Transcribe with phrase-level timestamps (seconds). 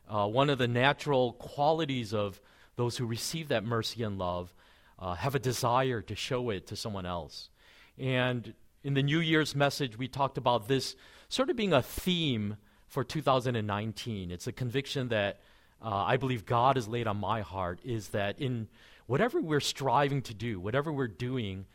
[0.07, 2.39] uh, one of the natural qualities of
[2.75, 4.53] those who receive that mercy and love
[4.99, 7.49] uh, have a desire to show it to someone else.
[7.97, 8.53] And
[8.83, 10.95] in the New Year's message, we talked about this
[11.29, 14.29] sort of being a theme for 2019.
[14.29, 15.39] It's a conviction that
[15.83, 18.67] uh, I believe God has laid on my heart is that in
[19.07, 21.65] whatever we're striving to do, whatever we're doing,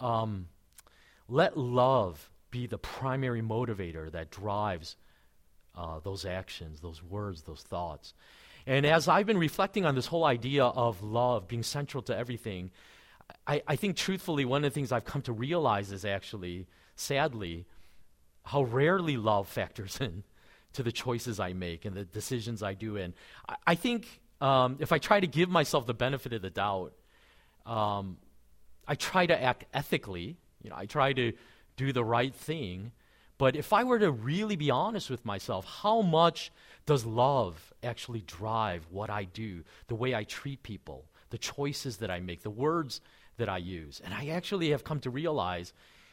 [0.00, 0.48] um,
[1.28, 4.94] let love be the primary motivator that drives
[5.76, 8.14] uh, those actions, those words, those thoughts.
[8.64, 12.70] And as I've been reflecting on this whole idea of love being central to everything,
[13.44, 17.66] I, I think truthfully, one of the things I've come to realize is actually, sadly,
[18.44, 20.22] how rarely love factors in
[20.74, 22.96] to the choices I make and the decisions I do.
[22.96, 23.14] And
[23.48, 26.92] I, I think um, if I try to give myself the benefit of the doubt,
[27.66, 28.18] um,
[28.86, 30.36] I try to act ethically.
[30.62, 31.32] You know, I try to
[31.76, 32.92] do the right thing.
[33.38, 36.52] But if I were to really be honest with myself, how much
[36.86, 42.10] does love actually drive what I do, the way I treat people, the choices that
[42.10, 43.00] I make, the words
[43.38, 44.00] that I use?
[44.04, 45.72] And I actually have come to realize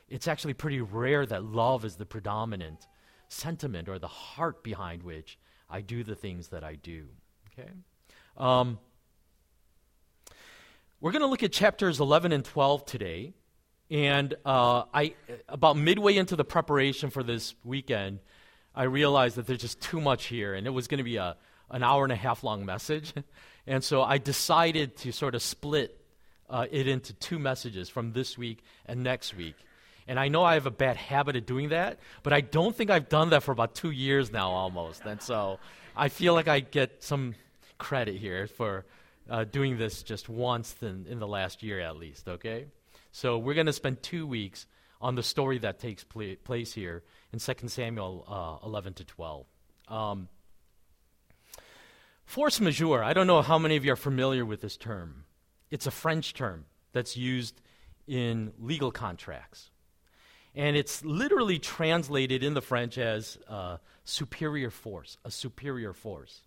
[0.09, 2.88] it's actually pretty rare that love is the predominant
[3.30, 5.38] sentiment or the heart behind which
[5.69, 7.06] I do the things that I do.
[7.53, 7.69] Okay?
[8.38, 8.80] Um,
[11.00, 13.34] we're going to look at chapters 11 and 12 today.
[13.91, 15.16] And uh, I,
[15.50, 18.19] about midway into the preparation for this weekend,
[18.74, 21.35] I realized that there's just too much here, and it was going to be a,
[21.69, 23.13] an hour and a half long message.
[23.68, 26.00] and so I decided to sort of split
[26.50, 29.56] uh, it into two messages from this week and next week.
[30.07, 32.90] And I know I have a bad habit of doing that, but I don't think
[32.90, 35.03] I've done that for about two years now almost.
[35.06, 35.59] And so
[35.97, 37.35] I feel like I get some
[37.78, 38.85] credit here for
[39.30, 42.68] uh, doing this just once in, in the last year at least, okay?
[43.12, 44.66] So we're going to spend two weeks
[45.02, 48.26] on the story that takes pl- place here in 2 Samuel
[48.64, 49.46] uh, 11 to 12.
[49.88, 50.30] Um,
[52.26, 55.26] force majeure, I don't know how many of you are familiar with this term.
[55.70, 57.62] It's a French term that's used
[58.08, 59.72] in legal contracts.
[60.54, 66.42] And it's literally translated in the French as uh, superior force, a superior force.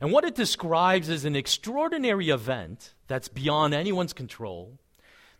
[0.00, 4.78] And what it describes is an extraordinary event that's beyond anyone's control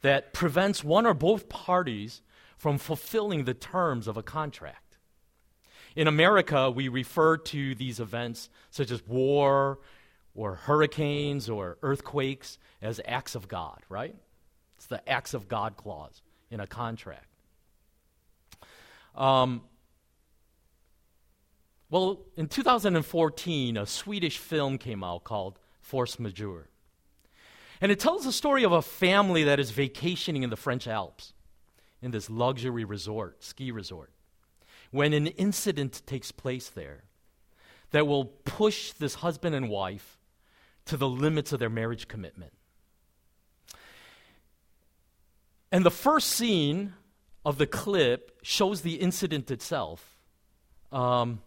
[0.05, 2.21] that prevents one or both parties
[2.59, 4.99] from fulfilling the terms of a contract.
[5.97, 9.79] In America, we refer to these events, such as war
[10.35, 14.15] or hurricanes or earthquakes, as acts of God, right?
[14.77, 16.21] It's the acts of God clause
[16.51, 17.39] in a contract.
[19.15, 19.63] Um,
[21.89, 26.69] well, in 2014, a Swedish film came out called Force Majeure.
[27.85, 31.35] And it tells the story of a family that is vacationing in the French Alps
[32.01, 34.11] in this luxury resort, ski resort,
[34.91, 37.05] when an incident takes place there
[37.91, 40.19] that will push this husband and wife
[40.87, 42.55] to the limits of their marriage commitment.
[45.71, 46.95] And the first scene
[47.45, 50.17] of the clip shows the incident itself.
[50.91, 51.43] Um,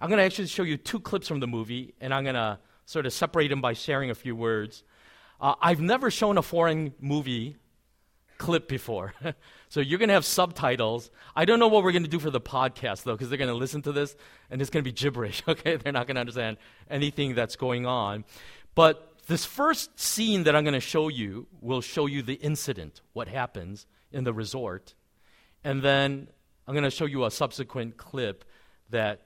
[0.00, 2.60] I'm going to actually show you two clips from the movie, and I'm going to
[2.86, 4.82] sort of separate them by sharing a few words.
[5.40, 7.56] Uh, I've never shown a foreign movie
[8.38, 9.14] clip before.
[9.68, 11.10] so you're going to have subtitles.
[11.34, 13.50] I don't know what we're going to do for the podcast, though, because they're going
[13.50, 14.16] to listen to this
[14.50, 15.76] and it's going to be gibberish, okay?
[15.76, 16.56] They're not going to understand
[16.90, 18.24] anything that's going on.
[18.74, 23.00] But this first scene that I'm going to show you will show you the incident,
[23.12, 24.94] what happens in the resort.
[25.64, 26.28] And then
[26.66, 28.44] I'm going to show you a subsequent clip
[28.90, 29.22] that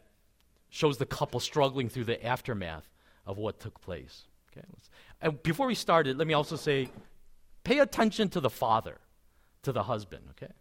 [0.70, 2.88] shows the couple struggling through the aftermath
[3.26, 4.24] of what took place.
[4.52, 4.66] Okay,
[5.22, 6.88] and before we started, let me also say
[7.62, 8.98] pay attention to the father,
[9.62, 10.52] to the husband, okay?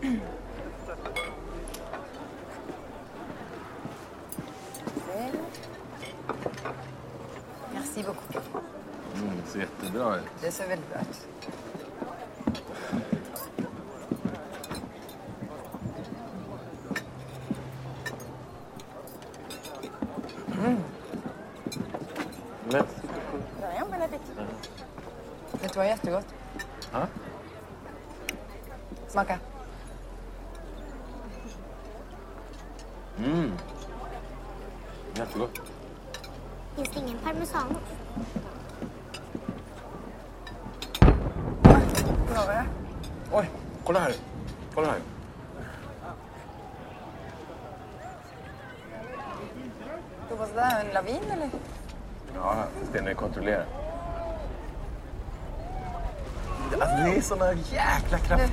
[0.00, 0.20] Yeah.
[7.94, 8.44] Merci beaucoup.
[9.14, 10.22] Mm, det ser jättebra ut.
[10.40, 11.28] Det ser väldigt bra ut.
[57.32, 58.48] Såna jäkla krafter.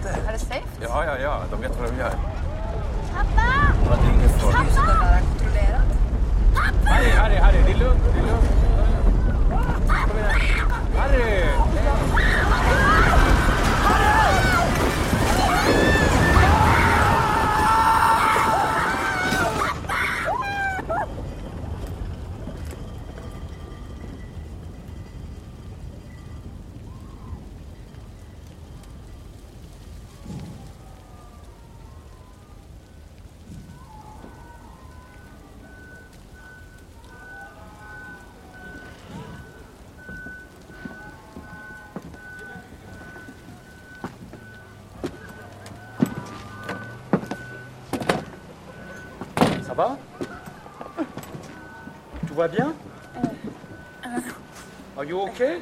[55.10, 55.62] You okay?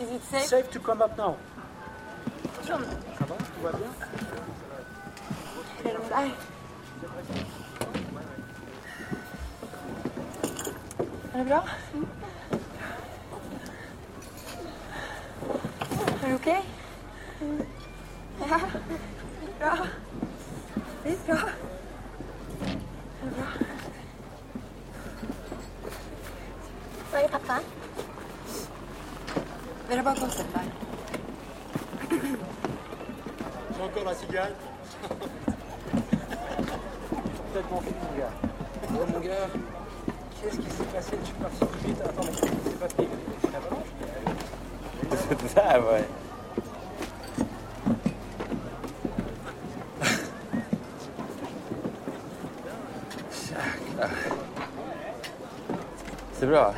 [0.00, 0.44] Is it safe?
[0.44, 1.36] Safe to come up now.
[2.62, 2.84] Ça va?
[3.18, 3.90] Tout va bien?
[5.84, 6.30] Är de där?
[11.32, 11.64] Är det bra?
[16.24, 16.62] Är du okej?
[19.60, 19.78] Ja.
[56.54, 56.74] bra.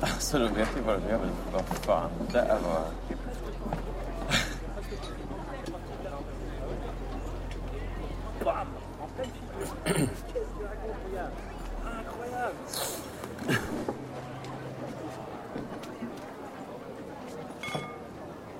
[0.00, 2.84] Alltså, du vet ju vad du lever men vad fan, det där var...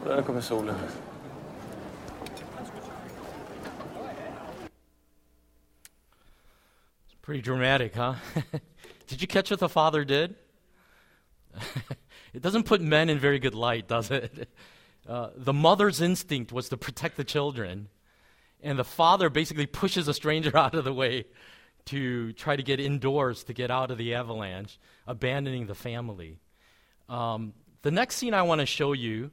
[0.05, 0.75] Där kommer solen.
[7.39, 8.15] Pretty dramatic, huh?
[9.07, 10.35] did you catch what the father did?
[12.35, 14.49] it doesn't put men in very good light, does it?
[15.09, 17.89] Uh, the mother's instinct was to protect the children,
[18.63, 21.25] and the father basically pushes a stranger out of the way
[21.87, 26.41] to try to get indoors to get out of the avalanche, abandoning the family.
[27.09, 29.31] Um, the next scene I want to show you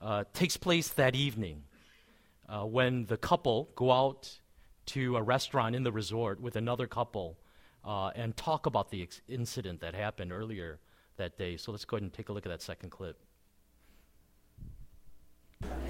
[0.00, 1.64] uh, takes place that evening
[2.48, 4.39] uh, when the couple go out
[4.94, 7.38] to a restaurant in the resort with another couple
[7.84, 10.78] uh, and talk about the ex- incident that happened earlier
[11.16, 11.56] that day.
[11.56, 13.16] So let's go ahead and take a look at that second clip.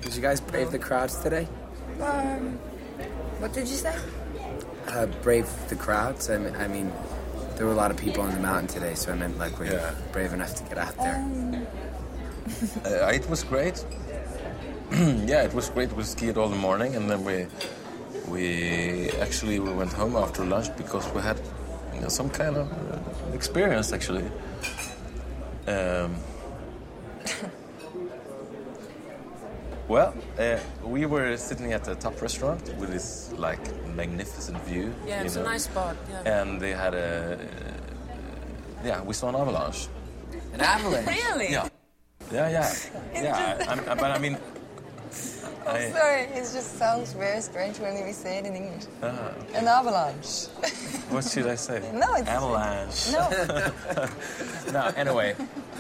[0.01, 1.47] Did you guys brave the crowds today?
[2.01, 2.59] Um,
[3.39, 3.97] what did you say?
[4.89, 6.29] Uh, brave the crowds?
[6.31, 6.93] I mean, I mean,
[7.57, 9.67] there were a lot of people on the mountain today, so I meant like we
[9.67, 9.95] were you Yeah.
[10.13, 11.19] brave enough to get out there?
[12.85, 13.85] Uh, it was great.
[14.91, 15.93] yeah, it was great.
[15.93, 17.47] We skied all the morning, and then we
[18.29, 21.41] we actually we went home after lunch because we had
[21.95, 24.25] you know, some kind of uh, experience actually.
[25.67, 26.17] Um,
[29.89, 33.61] well, uh, we were sitting at a top restaurant with this like
[33.95, 34.95] magnificent view.
[35.07, 35.97] Yeah, it's a nice spot.
[36.11, 36.41] Yeah.
[36.41, 37.39] And they had a
[38.85, 39.89] yeah, we saw an avalanche.
[40.55, 41.07] An avalanche.
[41.07, 41.51] Really?
[41.53, 41.69] Yeah.
[42.33, 42.73] Yeah, yeah,
[43.15, 43.67] yeah.
[43.69, 44.39] I, I, but I mean,
[45.71, 46.23] I- sorry.
[46.39, 48.85] It just sounds very strange when we say it in English.
[49.03, 50.47] Ah, An avalanche.
[51.11, 51.81] what should I say?
[51.95, 53.13] No, it's- avalanche.
[53.13, 53.23] no.
[54.73, 55.35] no, anyway,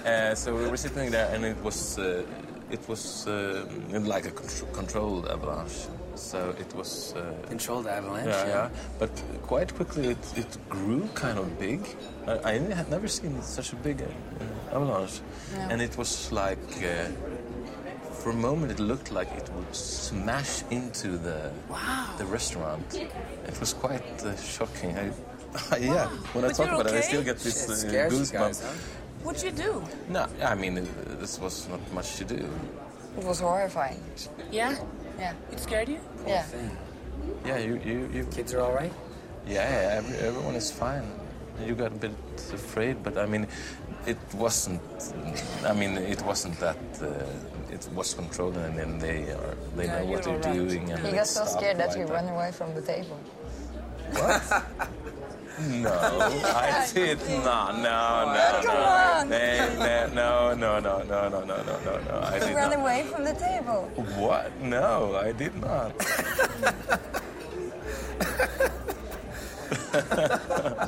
[0.07, 2.23] uh, so we were sitting there, and it was uh,
[2.71, 3.65] it was uh,
[4.13, 5.87] like a contr- controlled avalanche.
[6.17, 7.15] So it was.
[7.17, 8.29] Uh, Controlled avalanche.
[8.29, 8.69] yeah, yeah.
[8.99, 9.11] But
[9.43, 11.81] quite quickly, it, it grew kind of big.
[12.27, 15.21] I, I had never seen such a big uh, avalanche,
[15.71, 16.59] and it was like.
[18.21, 21.50] For a moment, it looked like it would smash into the
[22.19, 22.95] the restaurant.
[22.95, 24.97] It was quite uh, shocking.
[24.99, 25.11] I,
[25.79, 28.33] yeah, when I talk you're about it, I still get this uh, scares goosebumps.
[28.33, 29.00] guys, huh?
[29.25, 29.83] What'd you do?
[30.09, 30.85] No, I mean, uh,
[31.19, 32.41] this was not much to do.
[33.19, 34.00] It was horrifying.
[34.53, 34.77] Yeah?
[35.19, 35.35] Yeah.
[35.50, 36.00] It scared you?
[36.27, 36.43] Yeah.
[36.43, 36.77] Thing.
[37.45, 38.93] Yeah, you, you, you Kids are all right.
[39.47, 41.05] yeah, yeah every, everyone is fine.
[41.67, 42.12] You got a bit
[42.53, 43.47] afraid, but I mean,
[44.07, 44.81] it wasn't.
[45.67, 46.79] I mean, it wasn't that.
[47.03, 47.25] Uh,
[47.73, 50.55] it was controlled, and then they are they Yeah, know what they're all right.
[50.55, 50.91] doing.
[50.93, 53.19] And He got so scared that he ran away from the table.
[54.12, 54.43] What?
[55.61, 57.77] no, I did not.
[57.79, 58.73] No, no, Come no.
[58.73, 59.29] on.
[60.15, 62.21] No, no, no, no, no, no, no, no, no.
[62.25, 62.79] I did ran not.
[62.81, 63.83] away from the table.
[64.19, 64.50] What?
[64.61, 65.93] No, I did not.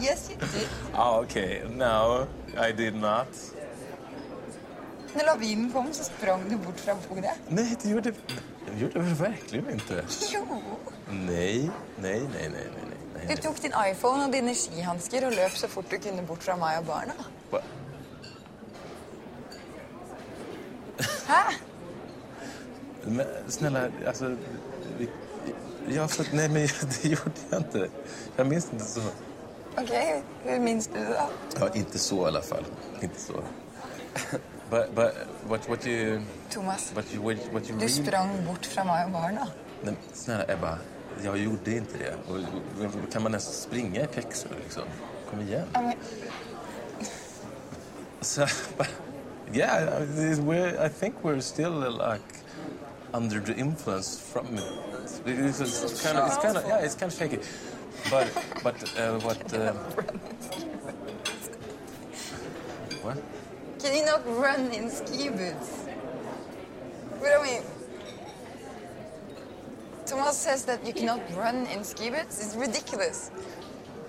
[0.01, 0.69] Yes, you did.
[0.95, 1.62] Oh, okay.
[1.71, 3.29] No, I did not.
[5.14, 7.31] När lavinen kom så sprang du bort från bordet.
[7.49, 10.04] Nej, det gjorde, det gjorde jag verkligen inte.
[10.33, 10.62] Jo.
[11.11, 11.71] Nej,
[12.02, 12.69] nej, nej, nej, nej,
[13.14, 13.37] nej.
[13.37, 16.57] Du tok din iPhone og dine skihansker og løp så fort du kunne bort fra
[16.57, 17.14] meg og barna.
[17.50, 17.61] Va?
[23.04, 24.37] Men snälla, alltså...
[24.99, 25.09] Vi,
[25.88, 26.62] ja, för, nej, men
[27.02, 27.88] det gjorde jag inte.
[28.37, 29.00] Jag minns inte så.
[29.76, 29.90] Ok,
[30.45, 31.28] hur minns du det da?
[31.61, 32.64] Ja, inte så i alla fall.
[33.00, 33.42] Inte så.
[34.73, 35.14] But, but
[35.47, 36.23] what, what you...
[36.49, 39.47] Thomas, What you, what, you du sprang bort og barna.
[39.83, 40.79] Nej, snälla Ebba,
[41.25, 42.14] jag gjorde inte det.
[42.29, 42.38] Och,
[43.12, 44.83] kan man ens springa i pjäxor liksom?
[45.31, 45.67] Kom igen.
[45.73, 45.95] Ja, men,
[48.21, 48.47] So,
[48.79, 48.88] but,
[49.52, 50.02] yeah,
[50.41, 52.23] we're, I think we're still like
[53.12, 54.62] under the influence from it.
[55.26, 57.38] It's, it's kind of, it's kind of, yeah, it's kind of shaky.
[58.11, 58.26] But,
[58.64, 59.52] but uh, what?
[59.52, 59.73] Uh,
[63.02, 63.19] what?
[63.83, 65.85] Can you not run in ski boots?
[67.19, 67.62] But I mean,
[70.07, 72.45] Thomas says that you cannot run in ski boots.
[72.45, 73.31] It's ridiculous.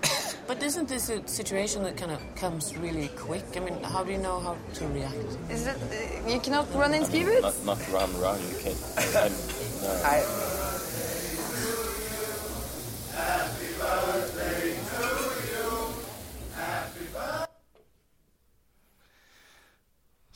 [0.46, 3.46] But isn't this a situation that kind of comes really quick?
[3.56, 5.30] I mean, how do you know how to react?
[5.48, 7.64] Is it, uh, you cannot run in ski boots?
[7.64, 8.38] Not, not run, run.
[8.50, 8.80] You can't.
[8.98, 9.28] I,
[9.82, 9.90] no.
[10.04, 10.53] I,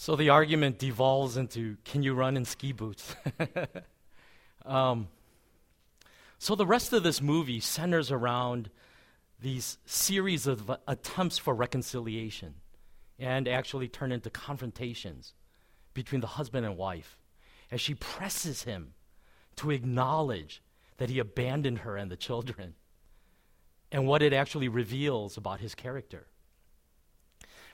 [0.08, 3.14] So the argument devolves into can you run in ski boots?
[4.64, 5.08] um,
[6.38, 8.70] so the rest of this movie centers around
[9.38, 12.54] these series of attempts for reconciliation
[13.18, 15.34] and actually turn into confrontations
[15.92, 17.18] between the husband and wife
[17.70, 18.94] as she presses him
[19.56, 20.62] to acknowledge
[20.96, 22.76] that he abandoned her and the children
[23.92, 26.28] and what it actually reveals about his character.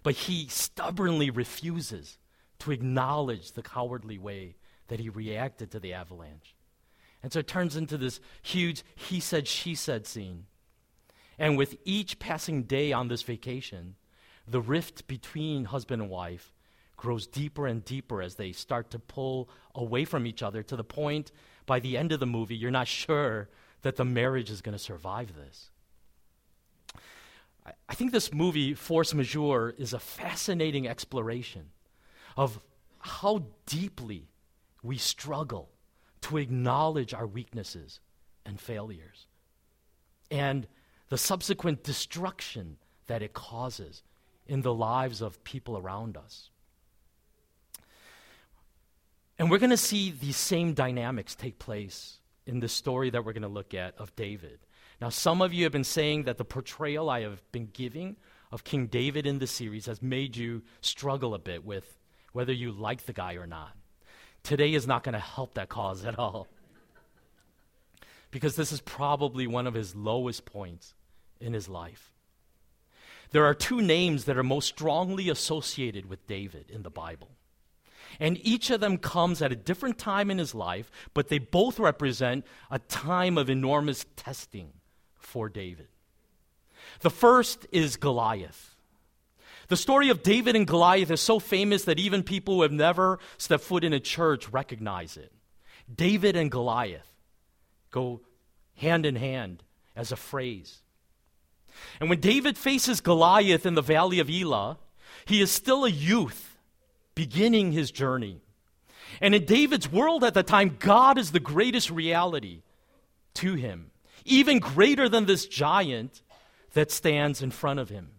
[0.02, 2.18] But he stubbornly refuses
[2.64, 4.56] to acknowledge the cowardly way
[4.88, 6.54] that he reacted to the avalanche.
[7.22, 10.46] And so it turns into this huge he said, she said scene.
[11.38, 13.96] And with each passing day on this vacation,
[14.48, 16.54] the rift between husband and wife
[16.96, 20.84] grows deeper and deeper as they start to pull away from each other to the
[20.84, 21.32] point
[21.66, 23.50] by the end of the movie, you're not sure
[23.82, 25.70] that the marriage is going to survive this.
[27.90, 31.70] I- think this movie, Force Majeure, is a fascinating exploration
[32.36, 32.60] of
[32.98, 34.28] how deeply
[34.82, 35.70] we struggle
[36.22, 38.00] to acknowledge our weaknesses
[38.46, 39.26] and failures
[40.30, 40.66] and
[41.08, 42.76] the subsequent destruction
[43.06, 44.02] that it causes
[44.46, 46.50] in the lives of people around us.
[49.38, 53.32] And we're going to see these same dynamics take place in the story that we're
[53.32, 54.60] going to look at of David.
[55.00, 58.16] Now, some of you have been saying that the portrayal I have been giving
[58.52, 61.98] of King David in the series has made you struggle a bit with
[62.34, 63.72] whether you like the guy or not.
[64.42, 66.48] Today is not going to help that cause at all.
[68.30, 70.94] Because this is probably one of his lowest points
[71.40, 72.12] in his life.
[73.30, 77.30] There are two names that are most strongly associated with David in the Bible.
[78.20, 81.78] And each of them comes at a different time in his life, but they both
[81.78, 84.72] represent a time of enormous testing
[85.16, 85.88] for David.
[87.00, 88.73] The first is Goliath.
[89.68, 93.18] The story of David and Goliath is so famous that even people who have never
[93.38, 95.32] stepped foot in a church recognize it.
[95.92, 97.10] David and Goliath
[97.90, 98.20] go
[98.76, 99.62] hand in hand
[99.96, 100.82] as a phrase.
[102.00, 104.78] And when David faces Goliath in the valley of Elah,
[105.24, 106.58] he is still a youth
[107.14, 108.40] beginning his journey.
[109.20, 112.62] And in David's world at the time, God is the greatest reality
[113.34, 113.90] to him,
[114.24, 116.22] even greater than this giant
[116.72, 118.10] that stands in front of him.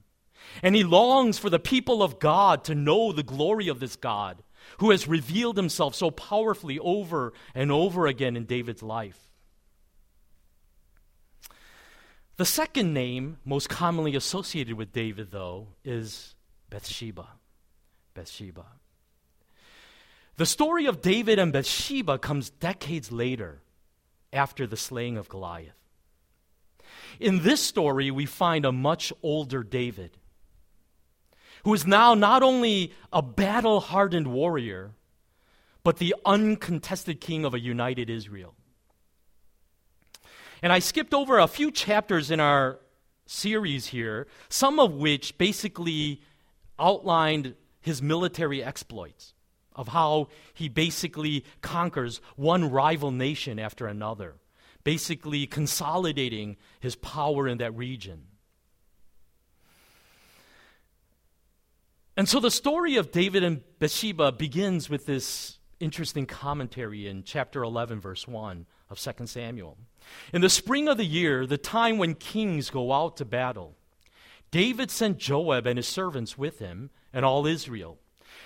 [0.64, 4.44] And he longs for the people of God to know the glory of this God
[4.80, 9.20] who has revealed himself so powerfully over and over again in David's life.
[12.38, 16.36] The second name most commonly associated with David, though, is
[16.70, 17.28] Bathsheba.
[18.14, 18.66] Bathsheba.
[20.38, 23.62] The story of David and Bathsheba comes decades later
[24.34, 25.80] after the slaying of Goliath.
[27.22, 30.18] In this story, we find a much older David
[31.66, 34.92] who is now not only a battle hardened warrior,
[35.84, 38.54] but the uncontested king of a united Israel.
[40.62, 42.80] And I skipped over a few chapters in our
[43.26, 46.22] series here, some of which basically
[46.78, 49.34] outlined his military exploits,
[49.76, 54.36] of how he basically conquers one rival nation after another,
[54.84, 58.28] basically consolidating his power in that region.
[62.18, 67.62] And so the story of David and Bathsheba begins with this interesting commentary in chapter
[67.62, 69.78] 11, verse 1 of 2 Samuel.
[70.32, 73.76] In the spring of the year, the time when kings go out to battle,
[74.50, 78.00] David sent Joab and his servants with him and all Israel,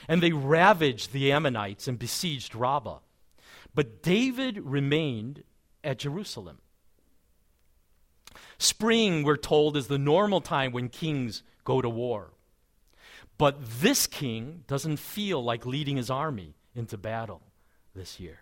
[0.08, 3.00] and they ravaged the Ammonites and besieged Rabbah.
[3.76, 5.44] But David remained
[5.84, 6.58] at Jerusalem.
[8.58, 12.32] Spring, we're told, is the normal time when kings go to war.
[13.40, 17.42] But this king doesn't feel like leading his army into battle
[17.96, 18.42] this year.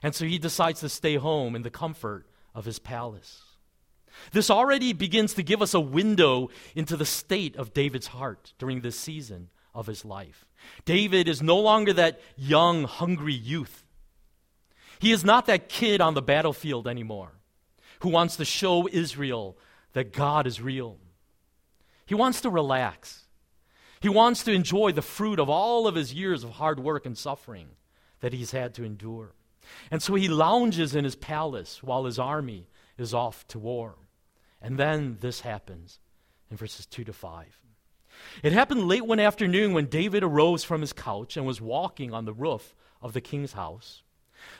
[0.00, 3.42] And so he decides to stay home in the comfort of his palace.
[4.30, 8.80] This already begins to give us a window into the state of David's heart during
[8.80, 10.46] this season of his life.
[10.84, 13.82] David is no longer that young, hungry youth.
[15.00, 17.32] He is not that kid on the battlefield anymore
[18.00, 19.58] who wants to show Israel
[19.94, 20.98] that God is real.
[22.06, 23.21] He wants to relax.
[24.02, 27.16] He wants to enjoy the fruit of all of his years of hard work and
[27.16, 27.68] suffering
[28.18, 29.32] that he's had to endure.
[29.92, 32.66] And so he lounges in his palace while his army
[32.98, 33.94] is off to war.
[34.60, 36.00] And then this happens
[36.50, 37.60] in verses 2 to 5.
[38.42, 42.24] It happened late one afternoon when David arose from his couch and was walking on
[42.24, 44.02] the roof of the king's house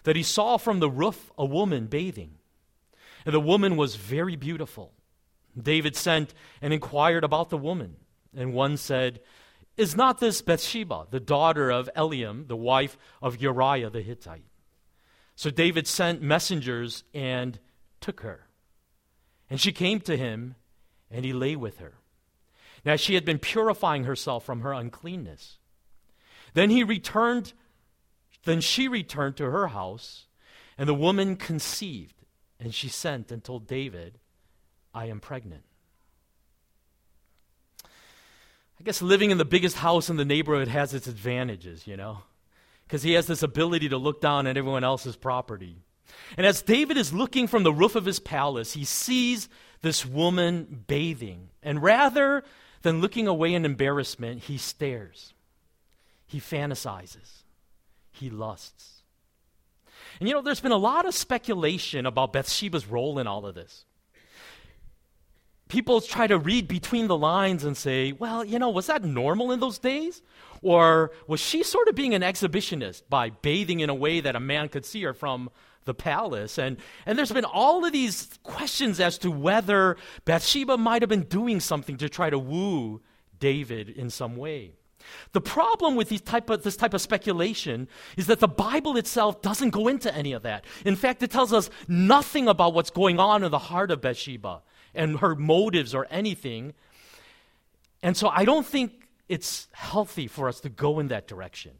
[0.04, 2.36] that he saw from the roof a woman bathing.
[3.26, 4.92] And the woman was very beautiful.
[5.60, 7.96] David sent and inquired about the woman.
[8.36, 9.20] And one said,
[9.76, 14.44] Is not this Bathsheba, the daughter of Eliam, the wife of Uriah the Hittite?
[15.34, 17.58] So David sent messengers and
[18.00, 18.48] took her.
[19.50, 20.54] And she came to him,
[21.10, 21.94] and he lay with her.
[22.84, 25.58] Now she had been purifying herself from her uncleanness.
[26.54, 27.52] Then he returned,
[28.44, 30.26] then she returned to her house,
[30.76, 32.22] and the woman conceived,
[32.58, 34.18] and she sent and told David,
[34.94, 35.64] I am pregnant.
[38.82, 42.18] I guess living in the biggest house in the neighborhood has its advantages, you know,
[42.82, 45.76] because he has this ability to look down at everyone else's property.
[46.36, 49.48] And as David is looking from the roof of his palace, he sees
[49.82, 51.50] this woman bathing.
[51.62, 52.42] And rather
[52.82, 55.32] than looking away in embarrassment, he stares.
[56.26, 57.44] He fantasizes.
[58.10, 59.04] He lusts.
[60.18, 63.54] And you know, there's been a lot of speculation about Bathsheba's role in all of
[63.54, 63.84] this
[65.72, 69.50] people try to read between the lines and say, well, you know, was that normal
[69.52, 70.20] in those days?
[70.60, 74.40] Or was she sort of being an exhibitionist by bathing in a way that a
[74.40, 75.48] man could see her from
[75.86, 76.58] the palace?
[76.58, 81.22] And, and there's been all of these questions as to whether Bathsheba might have been
[81.22, 83.00] doing something to try to woo
[83.40, 84.74] David in some way.
[85.32, 89.70] The problem with type of, this type of speculation is that the Bible itself doesn't
[89.70, 90.66] go into any of that.
[90.84, 94.60] In fact, it tells us nothing about what's going on in the heart of Bathsheba
[94.94, 96.74] and her motives or anything.
[98.02, 101.72] And so I don't think it's healthy for us to go in that direction.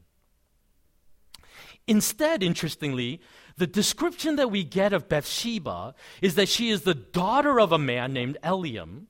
[1.87, 3.21] Instead, interestingly,
[3.57, 7.79] the description that we get of Bathsheba is that she is the daughter of a
[7.79, 9.07] man named Eliam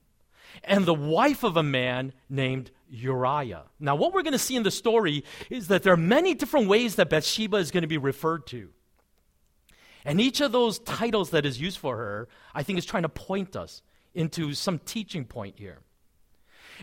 [0.64, 3.64] and the wife of a man named Uriah.
[3.78, 6.68] Now, what we're going to see in the story is that there are many different
[6.68, 8.70] ways that Bathsheba is going to be referred to.
[10.04, 13.08] And each of those titles that is used for her, I think, is trying to
[13.08, 13.82] point us
[14.14, 15.78] into some teaching point here.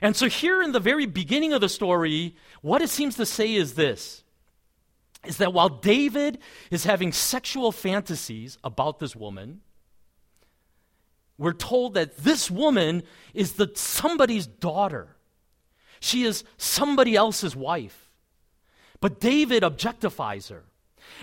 [0.01, 3.53] And so, here in the very beginning of the story, what it seems to say
[3.53, 4.23] is this
[5.25, 6.39] is that while David
[6.71, 9.59] is having sexual fantasies about this woman,
[11.37, 15.15] we're told that this woman is the somebody's daughter.
[15.99, 18.09] She is somebody else's wife.
[19.01, 20.65] But David objectifies her.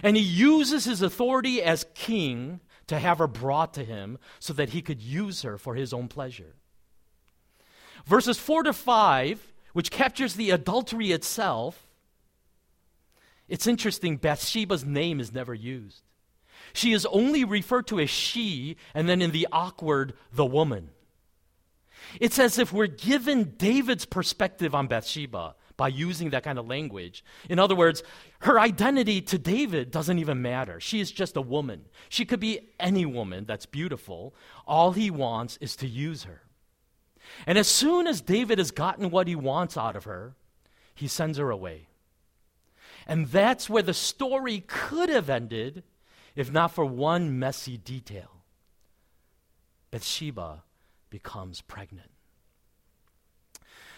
[0.02, 4.70] And he uses his authority as king to have her brought to him so that
[4.70, 6.54] he could use her for his own pleasure.
[8.06, 11.86] Verses 4 to 5, which captures the adultery itself,
[13.48, 16.02] it's interesting, Bathsheba's name is never used.
[16.72, 20.90] She is only referred to as she, and then in the awkward, the woman.
[22.20, 27.24] It's as if we're given David's perspective on Bathsheba by using that kind of language.
[27.48, 28.02] In other words,
[28.40, 30.80] her identity to David doesn't even matter.
[30.80, 31.86] She is just a woman.
[32.08, 34.34] She could be any woman that's beautiful.
[34.66, 36.42] All he wants is to use her.
[37.46, 40.34] And as soon as David has gotten what he wants out of her,
[40.94, 41.88] he sends her away.
[43.06, 45.82] And that's where the story could have ended
[46.36, 48.42] if not for one messy detail.
[49.90, 50.62] Bathsheba
[51.08, 52.10] becomes pregnant.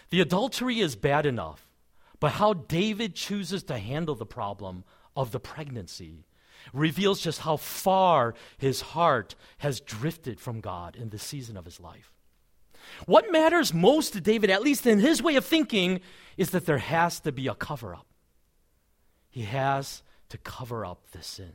[0.09, 1.67] The adultery is bad enough,
[2.19, 4.83] but how David chooses to handle the problem
[5.15, 6.25] of the pregnancy
[6.73, 11.79] reveals just how far his heart has drifted from God in this season of his
[11.79, 12.13] life.
[13.05, 16.01] What matters most to David, at least in his way of thinking,
[16.37, 18.07] is that there has to be a cover up.
[19.29, 21.53] He has to cover up the sin,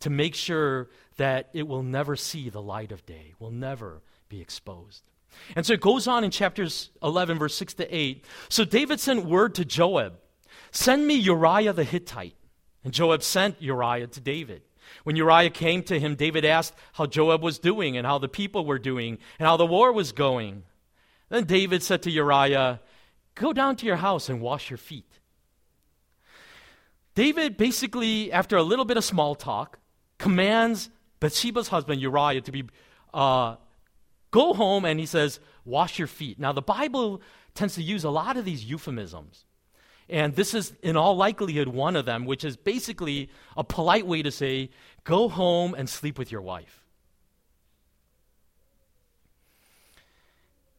[0.00, 4.40] to make sure that it will never see the light of day, will never be
[4.40, 5.02] exposed.
[5.56, 8.24] And so it goes on in chapters 11, verse 6 to 8.
[8.48, 10.14] So David sent word to Joab
[10.72, 12.34] Send me Uriah the Hittite.
[12.82, 14.62] And Joab sent Uriah to David.
[15.04, 18.66] When Uriah came to him, David asked how Joab was doing and how the people
[18.66, 20.64] were doing and how the war was going.
[21.28, 22.80] Then David said to Uriah,
[23.34, 25.06] Go down to your house and wash your feet.
[27.14, 29.78] David basically, after a little bit of small talk,
[30.18, 30.90] commands
[31.20, 32.64] Bathsheba's husband Uriah to be
[33.14, 33.56] uh,
[34.32, 36.40] go home and he says, wash your feet.
[36.40, 37.22] Now the Bible
[37.54, 39.44] tends to use a lot of these euphemisms.
[40.08, 44.22] And this is, in all likelihood, one of them, which is basically a polite way
[44.22, 44.70] to say,
[45.04, 46.82] go home and sleep with your wife.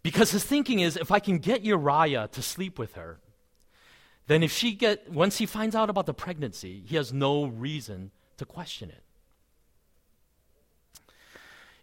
[0.03, 3.21] Because his thinking is if I can get Uriah to sleep with her,
[4.27, 8.11] then if she get once he finds out about the pregnancy, he has no reason
[8.37, 9.03] to question it.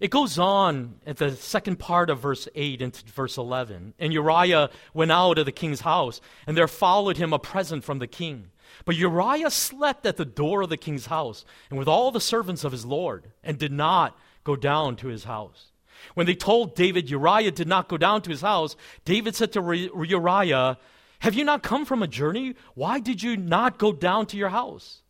[0.00, 3.94] It goes on at the second part of verse 8 into verse 11.
[3.98, 7.98] And Uriah went out of the king's house, and there followed him a present from
[7.98, 8.46] the king.
[8.84, 12.64] But Uriah slept at the door of the king's house, and with all the servants
[12.64, 15.70] of his lord, and did not go down to his house.
[16.14, 19.62] When they told David Uriah did not go down to his house, David said to
[19.62, 20.78] Uriah,
[21.20, 22.54] have you not come from a journey?
[22.74, 25.02] Why did you not go down to your house?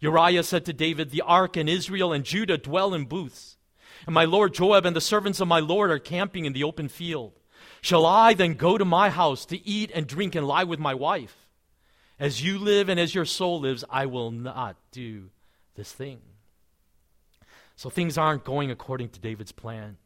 [0.00, 3.58] Uriah said to David, The ark and Israel and Judah dwell in booths,
[4.06, 6.88] and my lord Joab and the servants of my lord are camping in the open
[6.88, 7.32] field.
[7.80, 10.94] Shall I then go to my house to eat and drink and lie with my
[10.94, 11.36] wife?
[12.18, 15.30] As you live and as your soul lives, I will not do
[15.74, 16.20] this thing.
[17.76, 19.98] So things aren't going according to David's plan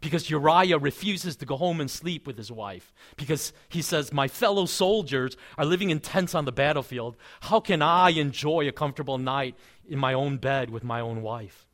[0.00, 4.26] because Uriah refuses to go home and sleep with his wife because he says, My
[4.26, 7.16] fellow soldiers are living in tents on the battlefield.
[7.42, 9.54] How can I enjoy a comfortable night
[9.86, 11.66] in my own bed with my own wife?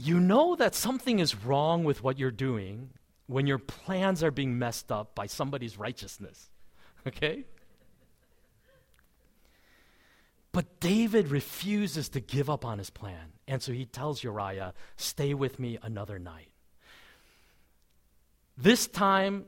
[0.00, 2.88] You know that something is wrong with what you're doing
[3.26, 6.50] when your plans are being messed up by somebody's righteousness.
[7.06, 7.44] Okay?
[10.52, 13.32] But David refuses to give up on his plan.
[13.48, 16.50] And so he tells Uriah, Stay with me another night.
[18.58, 19.46] This time,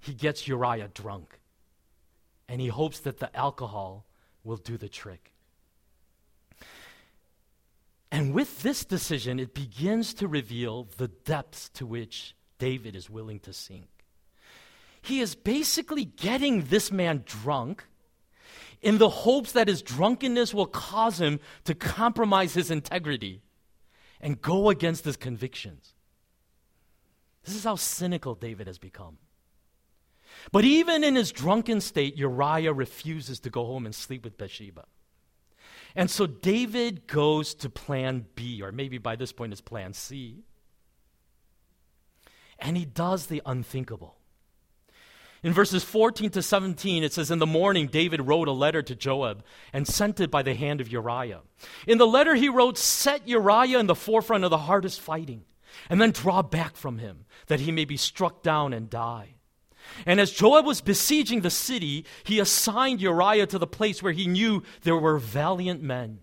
[0.00, 1.38] he gets Uriah drunk.
[2.48, 4.04] And he hopes that the alcohol
[4.42, 5.35] will do the trick.
[8.16, 13.40] And with this decision, it begins to reveal the depths to which David is willing
[13.40, 13.90] to sink.
[15.02, 17.84] He is basically getting this man drunk
[18.80, 23.42] in the hopes that his drunkenness will cause him to compromise his integrity
[24.18, 25.92] and go against his convictions.
[27.44, 29.18] This is how cynical David has become.
[30.52, 34.86] But even in his drunken state, Uriah refuses to go home and sleep with Bathsheba.
[35.96, 40.44] And so David goes to plan B, or maybe by this point it's plan C.
[42.58, 44.16] And he does the unthinkable.
[45.42, 48.94] In verses 14 to 17, it says, In the morning, David wrote a letter to
[48.94, 51.40] Joab and sent it by the hand of Uriah.
[51.86, 55.44] In the letter, he wrote, Set Uriah in the forefront of the hardest fighting,
[55.88, 59.35] and then draw back from him, that he may be struck down and die.
[60.04, 64.26] And as Joab was besieging the city, he assigned Uriah to the place where he
[64.26, 66.20] knew there were valiant men.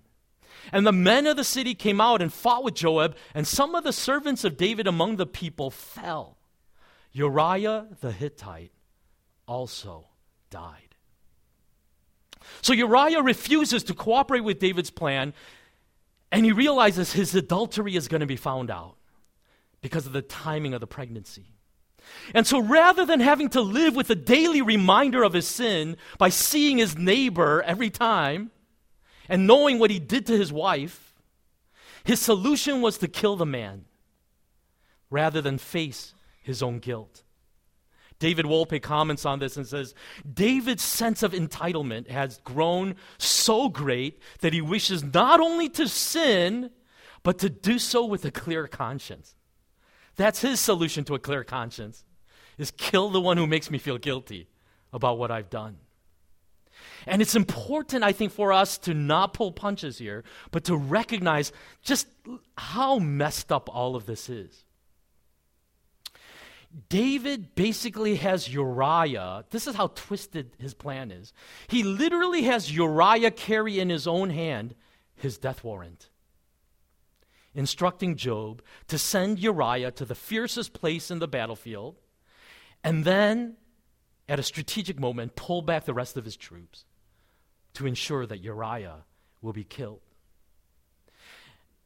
[0.71, 3.83] And the men of the city came out and fought with Joab, and some of
[3.83, 6.37] the servants of David among the people fell.
[7.11, 8.71] Uriah the Hittite
[9.47, 10.07] also
[10.49, 10.95] died.
[12.61, 15.33] So Uriah refuses to cooperate with David's plan,
[16.31, 18.95] and he realizes his adultery is going to be found out
[19.81, 21.52] because of the timing of the pregnancy.
[22.33, 26.29] And so rather than having to live with a daily reminder of his sin by
[26.29, 28.51] seeing his neighbor every time
[29.29, 31.13] and knowing what he did to his wife,
[32.03, 33.85] his solution was to kill the man
[35.09, 37.23] rather than face his own guilt.
[38.19, 39.93] David Wolpe comments on this and says
[40.31, 46.69] David's sense of entitlement has grown so great that he wishes not only to sin,
[47.21, 49.35] but to do so with a clear conscience.
[50.15, 52.03] That's his solution to a clear conscience
[52.57, 54.47] is kill the one who makes me feel guilty
[54.91, 55.77] about what I've done.
[57.05, 61.51] And it's important, I think, for us to not pull punches here, but to recognize
[61.81, 62.07] just
[62.57, 64.65] how messed up all of this is.
[66.89, 69.45] David basically has Uriah.
[69.51, 71.31] This is how twisted his plan is.
[71.67, 74.73] He literally has Uriah carry in his own hand
[75.15, 76.09] his death warrant
[77.55, 81.97] instructing Joab to send Uriah to the fiercest place in the battlefield
[82.83, 83.55] and then,
[84.27, 86.85] at a strategic moment, pull back the rest of his troops
[87.75, 89.05] to ensure that Uriah
[89.41, 90.01] will be killed.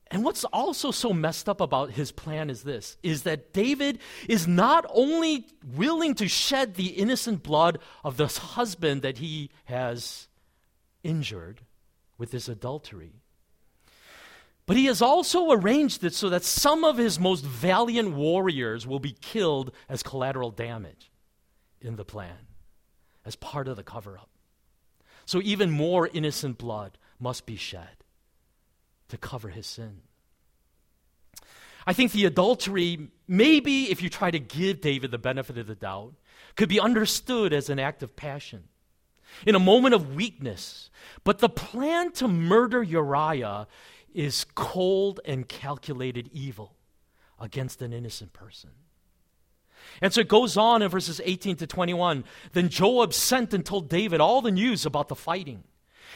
[0.09, 3.99] And what's also so messed up about his plan is this is that David
[4.29, 10.29] is not only willing to shed the innocent blood of this husband that he has
[11.03, 11.61] injured
[12.17, 13.21] with his adultery,
[14.67, 18.99] but he has also arranged it so that some of his most valiant warriors will
[18.99, 21.09] be killed as collateral damage
[21.81, 22.47] in the plan,
[23.25, 24.29] as part of the cover up.
[25.25, 28.03] So even more innocent blood must be shed
[29.07, 30.01] to cover his sin.
[31.85, 35.75] I think the adultery, maybe if you try to give David the benefit of the
[35.75, 36.13] doubt,
[36.57, 38.65] could be understood as an act of passion
[39.45, 40.89] in a moment of weakness.
[41.23, 43.67] But the plan to murder Uriah
[44.17, 46.75] is cold and calculated evil
[47.39, 48.71] against an innocent person.
[50.01, 52.23] And so it goes on in verses 18 to 21.
[52.53, 55.63] Then Joab sent and told David all the news about the fighting.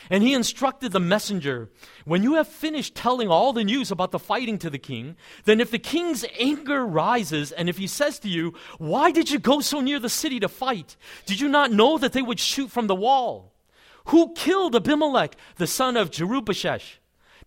[0.10, 1.70] And he instructed the messenger
[2.06, 5.60] When you have finished telling all the news about the fighting to the king, then
[5.60, 9.62] if the king's anger rises, and if he says to you, Why did you go
[9.62, 10.98] so near the city to fight?
[11.28, 13.54] Did you not know that they would shoot from the wall?
[14.06, 16.82] Who killed Abimelech, the son of Jerubbaal?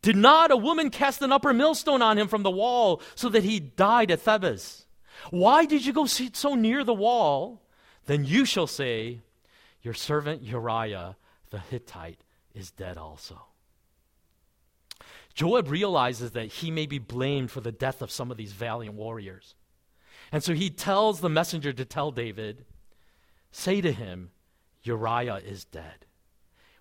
[0.04, 3.42] Did not a woman cast an upper millstone on him from the wall so that
[3.42, 4.84] he died at Thebez?
[5.30, 7.62] Why did you go sit so near the wall?
[8.04, 9.22] Then you shall say,
[9.80, 11.16] Your servant Uriah
[11.48, 12.20] the Hittite
[12.54, 13.46] is dead also.
[15.32, 18.96] Joab realizes that he may be blamed for the death of some of these valiant
[18.96, 19.54] warriors.
[20.30, 22.66] And so he tells the messenger to tell David,
[23.52, 24.32] Say to him,
[24.82, 26.04] Uriah is dead,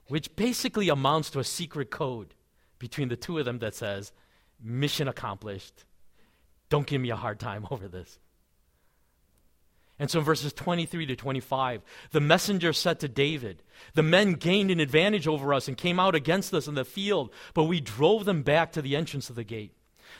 [0.07, 2.33] which basically amounts to a secret code
[2.84, 4.12] between the two of them that says,
[4.62, 5.86] mission accomplished.
[6.67, 8.19] Don't give me a hard time over this.
[9.98, 14.69] And so in verses 23 to 25, the messenger said to David, The men gained
[14.69, 18.26] an advantage over us and came out against us in the field, but we drove
[18.26, 19.72] them back to the entrance of the gate.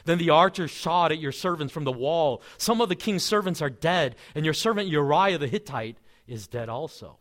[0.06, 2.42] Then the archers shot at your servants from the wall.
[2.58, 5.98] Some of the king's servants are dead, and your servant Uriah the Hittite
[6.28, 7.18] is dead also.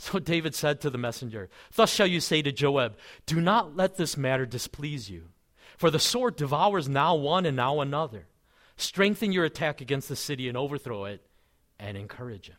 [0.00, 3.96] So David said to the messenger, Thus shall you say to Joab, Do not let
[3.96, 5.28] this matter displease you,
[5.76, 8.26] for the sword devours now one and now another.
[8.78, 11.20] Strengthen your attack against the city and overthrow it,
[11.78, 12.56] and encourage him.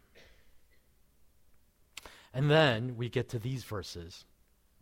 [2.32, 4.26] And then we get to these verses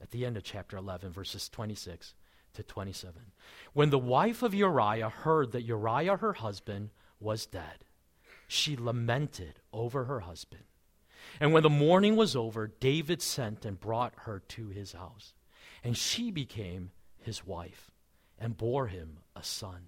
[0.01, 2.13] at the end of chapter 11, verses 26
[2.55, 3.21] to 27.
[3.71, 6.89] When the wife of Uriah heard that Uriah, her husband,
[7.21, 7.85] was dead,
[8.49, 10.63] she lamented over her husband.
[11.39, 15.33] And when the mourning was over, David sent and brought her to his house.
[15.83, 17.91] And she became his wife
[18.37, 19.87] and bore him a son.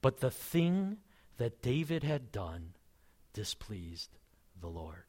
[0.00, 0.98] But the thing
[1.38, 2.74] that David had done
[3.32, 4.18] displeased
[4.60, 5.04] the Lord.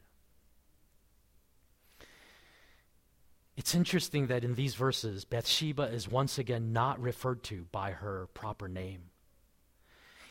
[3.58, 8.28] It's interesting that in these verses, Bathsheba is once again not referred to by her
[8.34, 9.10] proper name.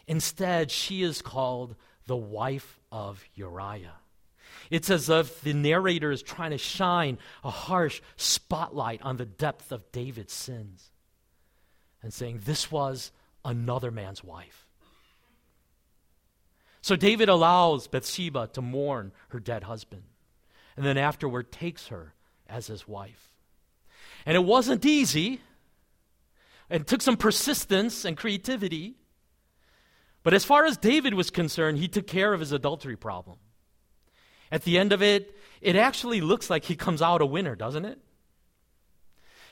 [0.07, 1.77] Instead, she is called
[2.07, 3.97] the wife of Uriah.
[4.71, 9.73] It's as if the narrator is trying to shine a harsh spotlight on the depth
[9.73, 10.91] of David's sins
[12.03, 13.13] and saying, This was
[13.45, 14.67] another man's wife.
[16.81, 20.05] So David allows Bathsheba to mourn her dead husband,
[20.77, 22.15] and then afterward takes her
[22.49, 23.33] as his wife.
[24.25, 25.41] And it wasn't easy,
[26.71, 28.97] and took some persistence and creativity.
[30.23, 33.39] But as far as David was concerned, he took care of his adultery problem.
[34.51, 37.85] At the end of it, it actually looks like he comes out a winner, doesn't
[37.85, 37.99] it?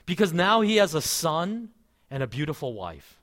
[0.07, 1.71] Because now he has a son
[2.11, 3.21] and a beautiful wife.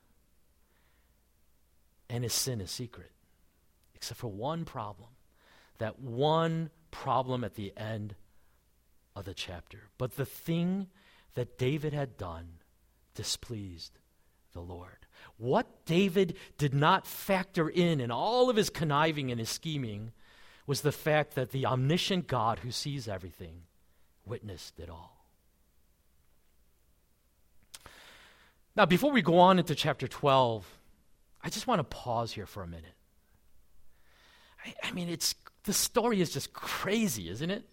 [2.10, 3.12] And his sin is secret.
[3.96, 5.10] Except for one problem.
[5.78, 8.16] That one problem at the end
[9.16, 9.90] of the chapter.
[9.98, 10.88] But the thing
[11.36, 12.60] that David had done
[13.16, 13.98] displeased
[14.54, 15.08] the Lord.
[15.38, 20.12] What David did not factor in in all of his conniving and his scheming
[20.66, 23.64] was the fact that the omniscient God who sees everything
[24.26, 25.26] witnessed it all.
[28.76, 30.66] Now, before we go on into chapter 12,
[31.44, 32.96] I just want to pause here for a minute.
[34.66, 37.64] I, I mean, it's, the story is just crazy, isn't it?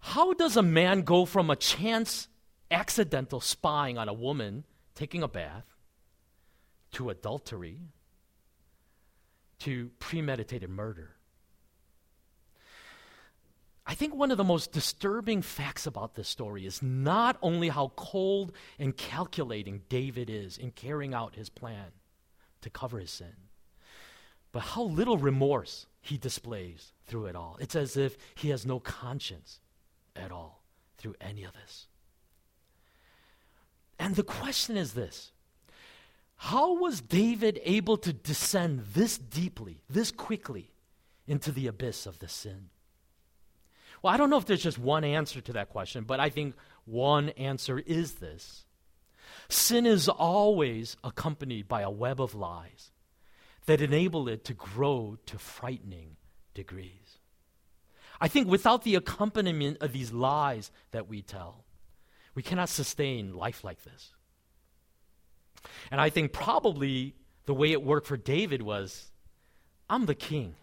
[0.00, 2.28] How does a man go from a chance
[2.70, 5.64] accidental spying on a woman taking a bath
[6.92, 7.78] to adultery
[9.60, 11.13] to premeditated murder?
[13.86, 17.92] I think one of the most disturbing facts about this story is not only how
[17.96, 21.92] cold and calculating David is in carrying out his plan
[22.62, 23.34] to cover his sin,
[24.52, 27.58] but how little remorse he displays through it all.
[27.60, 29.60] It's as if he has no conscience
[30.16, 30.62] at all
[30.96, 31.88] through any of this.
[33.98, 35.32] And the question is this
[36.36, 40.72] How was David able to descend this deeply, this quickly,
[41.26, 42.70] into the abyss of the sin?
[44.04, 46.56] Well, I don't know if there's just one answer to that question, but I think
[46.84, 48.66] one answer is this
[49.48, 52.90] Sin is always accompanied by a web of lies
[53.64, 56.16] that enable it to grow to frightening
[56.52, 57.18] degrees.
[58.20, 61.64] I think without the accompaniment of these lies that we tell,
[62.34, 64.12] we cannot sustain life like this.
[65.90, 67.14] And I think probably
[67.46, 69.10] the way it worked for David was
[69.88, 70.56] I'm the king.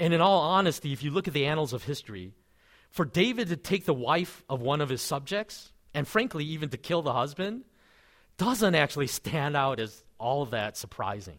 [0.00, 2.34] And in all honesty, if you look at the annals of history,
[2.90, 6.76] for David to take the wife of one of his subjects, and frankly, even to
[6.76, 7.64] kill the husband,
[8.36, 11.38] doesn't actually stand out as all that surprising.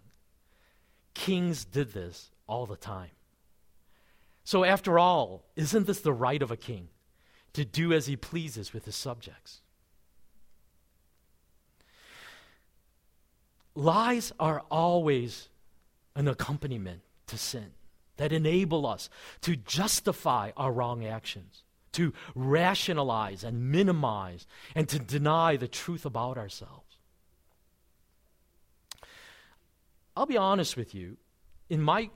[1.14, 3.12] Kings did this all the time.
[4.44, 6.90] So, after all, isn't this the right of a king
[7.54, 9.62] to do as he pleases with his subjects?
[13.76, 15.50] Lies are always
[16.16, 17.72] an accompaniment to sin
[18.20, 25.56] that enable us to justify our wrong actions, to rationalize and minimize, and to deny
[25.56, 26.98] the truth about ourselves.
[30.18, 31.16] I'll be honest with you,
[31.70, 32.10] in my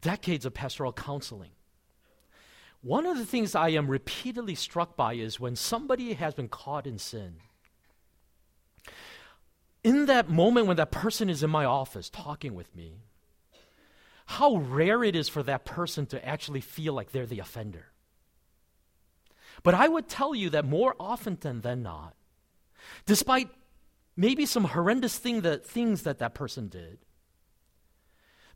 [0.00, 1.50] decades of pastoral counseling,
[2.80, 6.86] one of the things I am repeatedly struck by is when somebody has been caught
[6.86, 7.34] in sin.
[9.84, 13.02] In that moment when that person is in my office talking with me,
[14.32, 17.86] how rare it is for that person to actually feel like they're the offender.
[19.62, 22.14] But I would tell you that more often than, not,
[23.04, 23.50] despite
[24.16, 26.98] maybe some horrendous thing that, things that that person did,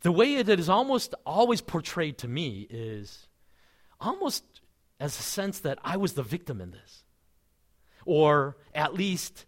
[0.01, 3.29] the way it is almost always portrayed to me is
[4.01, 4.45] almost
[4.99, 7.05] as a sense that I was the victim in this.
[8.07, 9.45] Or at least,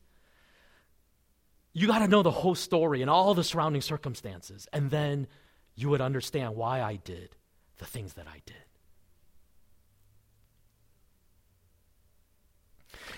[1.73, 5.27] you got to know the whole story and all the surrounding circumstances, and then
[5.79, 7.37] you would understand why I did
[7.79, 8.57] the things that I did.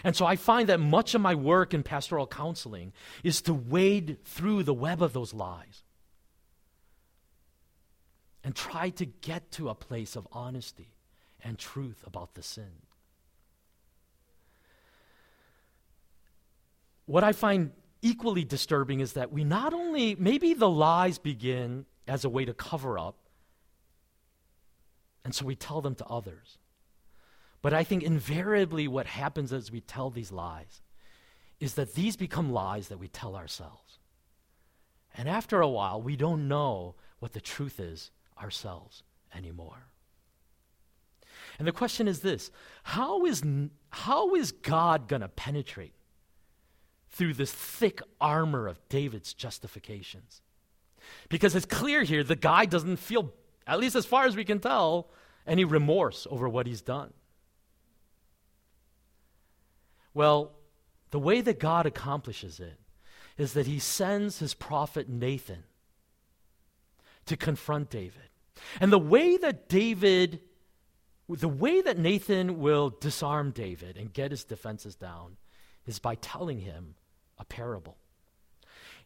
[0.04, 2.92] And so I find that much of my work in pastoral counseling
[3.24, 5.82] is to wade through the web of those lies
[8.44, 10.94] and try to get to a place of honesty
[11.42, 12.82] and truth about the sin.
[17.06, 22.24] What I find equally disturbing is that we not only, maybe the lies begin as
[22.24, 23.14] a way to cover up,
[25.24, 26.58] and so we tell them to others.
[27.62, 30.82] But I think invariably what happens as we tell these lies
[31.60, 33.98] is that these become lies that we tell ourselves.
[35.16, 38.10] And after a while, we don't know what the truth is
[38.42, 39.86] ourselves anymore.
[41.58, 42.50] And the question is this
[42.82, 43.44] how is,
[43.90, 45.94] how is God going to penetrate
[47.08, 50.42] through this thick armor of David's justifications?
[51.28, 53.32] Because it's clear here the guy doesn't feel,
[53.66, 55.10] at least as far as we can tell,
[55.46, 57.12] any remorse over what he's done.
[60.12, 60.52] Well,
[61.10, 62.78] the way that God accomplishes it
[63.36, 65.64] is that he sends his prophet Nathan
[67.26, 68.28] to confront David.
[68.80, 70.40] And the way that David,
[71.28, 75.36] the way that Nathan will disarm David and get his defenses down
[75.86, 76.94] is by telling him
[77.38, 77.96] a parable.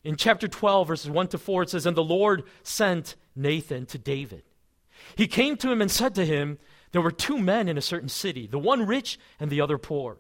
[0.05, 3.99] In chapter 12, verses 1 to 4, it says, And the Lord sent Nathan to
[3.99, 4.43] David.
[5.17, 6.59] He came to him and said to him,
[6.93, 10.19] There were two men in a certain city, the one rich and the other poor.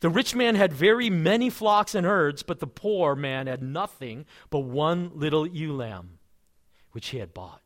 [0.00, 4.26] The rich man had very many flocks and herds, but the poor man had nothing
[4.50, 6.18] but one little ewe lamb,
[6.92, 7.62] which he had bought.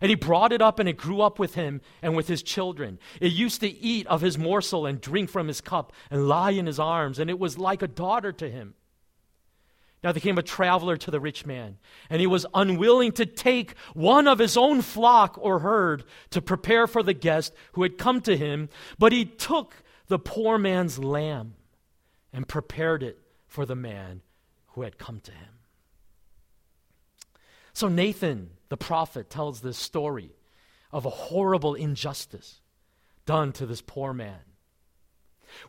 [0.00, 2.98] And he brought it up, and it grew up with him and with his children.
[3.20, 6.66] It used to eat of his morsel and drink from his cup and lie in
[6.66, 8.74] his arms, and it was like a daughter to him.
[10.02, 11.78] Now there came a traveler to the rich man,
[12.10, 16.86] and he was unwilling to take one of his own flock or herd to prepare
[16.86, 21.54] for the guest who had come to him, but he took the poor man's lamb
[22.32, 24.22] and prepared it for the man
[24.68, 25.54] who had come to him.
[27.72, 30.32] So Nathan, the prophet, tells this story
[30.90, 32.60] of a horrible injustice
[33.24, 34.40] done to this poor man,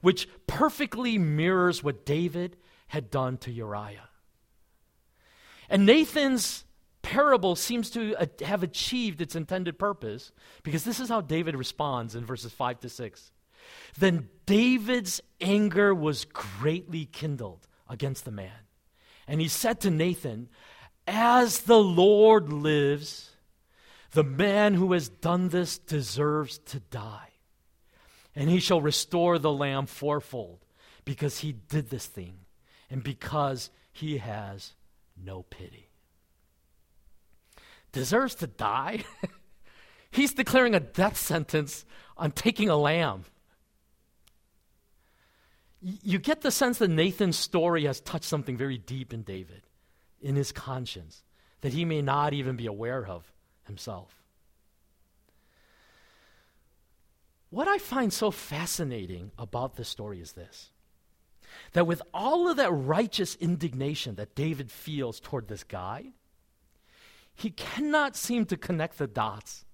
[0.01, 2.57] which perfectly mirrors what David
[2.87, 4.09] had done to Uriah.
[5.69, 6.65] And Nathan's
[7.01, 10.31] parable seems to have achieved its intended purpose
[10.63, 13.31] because this is how David responds in verses 5 to 6.
[13.97, 18.51] Then David's anger was greatly kindled against the man.
[19.27, 20.49] And he said to Nathan,
[21.07, 23.31] As the Lord lives,
[24.11, 27.29] the man who has done this deserves to die.
[28.35, 30.65] And he shall restore the lamb fourfold
[31.05, 32.39] because he did this thing
[32.89, 34.73] and because he has
[35.21, 35.89] no pity.
[37.91, 39.03] Deserves to die?
[40.11, 41.85] He's declaring a death sentence
[42.17, 43.25] on taking a lamb.
[45.81, 49.63] You get the sense that Nathan's story has touched something very deep in David,
[50.21, 51.23] in his conscience,
[51.61, 53.31] that he may not even be aware of
[53.65, 54.23] himself.
[57.49, 60.71] What I find so fascinating about this story is this
[61.73, 66.13] that with all of that righteous indignation that David feels toward this guy,
[67.35, 69.65] he cannot seem to connect the dots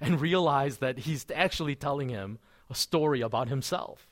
[0.00, 4.08] and realize that he's actually telling him a story about himself.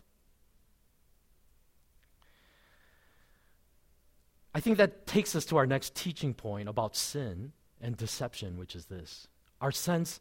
[4.54, 8.76] I think that takes us to our next teaching point about sin and deception, which
[8.76, 9.26] is this.
[9.60, 10.20] Our sense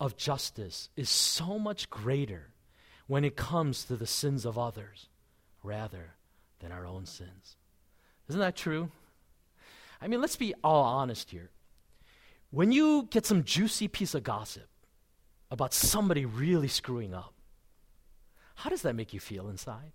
[0.00, 2.50] of justice is so much greater
[3.06, 5.08] when it comes to the sins of others
[5.62, 6.14] rather
[6.60, 7.56] than our own sins.
[8.28, 8.90] Isn't that true?
[10.00, 11.50] I mean, let's be all honest here.
[12.50, 14.68] When you get some juicy piece of gossip
[15.50, 17.34] about somebody really screwing up,
[18.56, 19.92] how does that make you feel inside?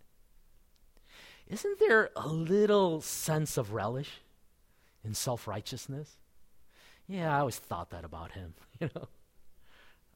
[1.48, 4.22] Isn't there a little sense of relish
[5.04, 6.18] in self righteousness?
[7.08, 9.08] Yeah, I always thought that about him, you know.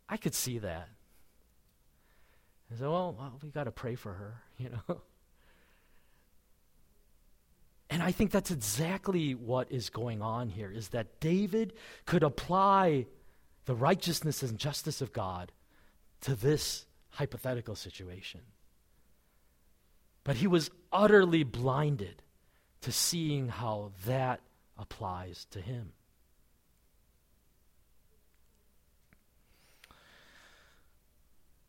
[0.09, 0.87] I could see that.
[2.71, 5.01] I said, well, well we got to pray for her, you know.
[7.89, 11.73] And I think that's exactly what is going on here is that David
[12.05, 13.05] could apply
[13.65, 15.51] the righteousness and justice of God
[16.21, 18.41] to this hypothetical situation.
[20.23, 22.21] But he was utterly blinded
[22.81, 24.41] to seeing how that
[24.77, 25.93] applies to him.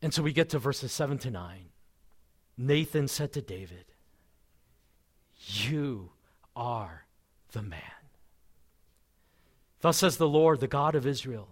[0.01, 1.69] And so we get to verses 7 to 9.
[2.57, 3.85] Nathan said to David,
[5.39, 6.11] You
[6.55, 7.05] are
[7.51, 7.81] the man.
[9.81, 11.49] Thus says the Lord, the God of Israel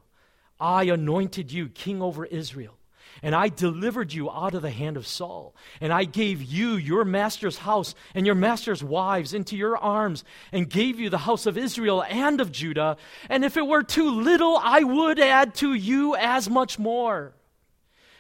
[0.60, 2.78] I anointed you king over Israel.
[3.24, 5.56] And I delivered you out of the hand of Saul.
[5.82, 10.70] And I gave you your master's house and your master's wives into your arms, and
[10.70, 12.98] gave you the house of Israel and of Judah.
[13.30, 17.34] And if it were too little, I would add to you as much more.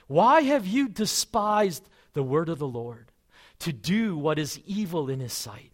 [0.08, 3.07] Why have you despised the word of the Lord
[3.60, 5.72] to do what is evil in his sight?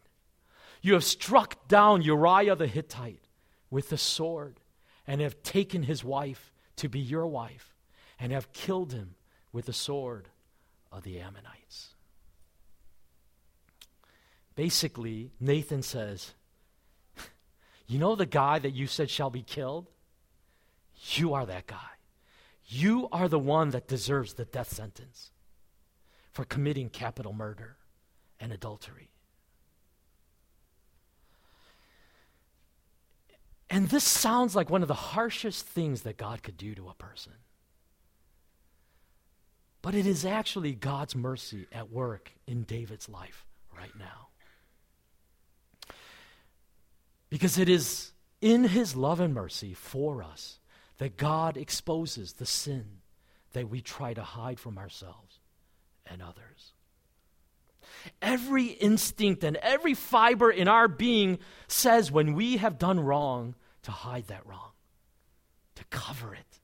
[0.82, 3.28] You have struck down Uriah the Hittite
[3.70, 4.60] with the sword,
[5.08, 7.74] and have taken his wife to be your wife,
[8.20, 9.16] and have killed him
[9.52, 10.30] with the sword
[10.92, 11.96] of the Ammonites.
[14.56, 16.34] Basically, Nathan says,
[17.88, 19.90] You know the guy that you said shall be killed?
[21.16, 21.78] You are that guy.
[22.66, 25.32] You are the one that deserves the death sentence
[26.34, 27.78] for committing capital murder
[28.40, 29.10] and adultery.
[33.70, 36.94] And this sounds like one of the harshest things that God could do to a
[36.94, 37.34] person.
[39.82, 44.28] But it is actually God's mercy at work in David's life right now.
[47.30, 48.12] Because it is
[48.42, 50.60] in his love and mercy for us
[51.00, 53.00] that God exposes the sin
[53.54, 55.33] that we try to hide from ourselves
[56.06, 56.74] and others.
[58.22, 63.92] Every instinct and every fiber in our being says when we have done wrong to
[63.92, 64.72] hide that wrong,
[65.76, 66.60] to cover it.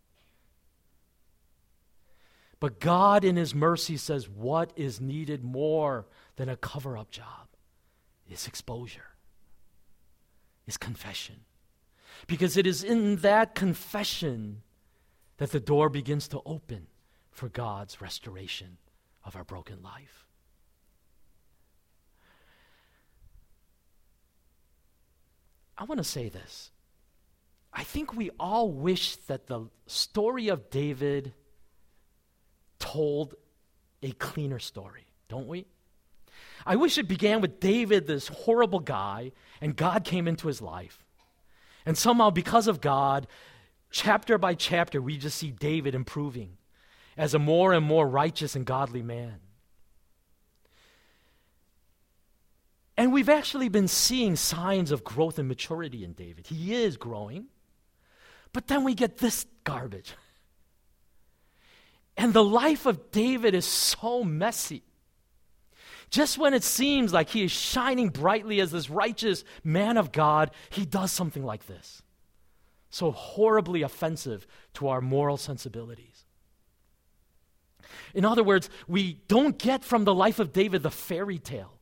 [2.60, 7.48] But God, in His mercy, says what is needed more than a cover up job
[8.30, 9.16] is exposure,
[10.68, 11.36] is confession.
[12.28, 14.62] Because it is in that confession
[15.38, 16.88] that the door begins to open
[17.32, 18.78] for God's restoration
[19.30, 20.25] of our broken life.
[25.77, 26.71] I want to say this.
[27.71, 31.34] I think we all wish that the story of David
[32.80, 33.36] told
[34.01, 35.67] a cleaner story, don't we?
[36.65, 41.05] I wish it began with David, this horrible guy, and God came into his life.
[41.86, 43.27] And somehow, because of God,
[43.91, 46.57] chapter by chapter, we just see David improving
[47.20, 49.41] as a more and more righteous and godly man.
[52.95, 56.47] And we've actually been seeing signs of growth and maturity in David.
[56.47, 57.47] He is growing.
[58.53, 60.13] But then we get this garbage.
[62.15, 64.84] And the life of David is so messy.
[66.09, 70.51] Just when it seems like he is shining brightly as this righteous man of God,
[70.70, 72.01] he does something like this.
[72.89, 76.18] So horribly offensive to our moral sensibilities.
[78.14, 81.80] In other words, we don't get from the life of David the fairy tale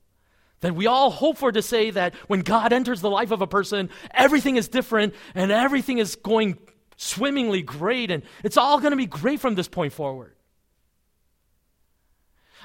[0.62, 3.48] that we all hope for to say that when God enters the life of a
[3.48, 6.58] person, everything is different and everything is going
[6.96, 10.34] swimmingly great and it's all going to be great from this point forward.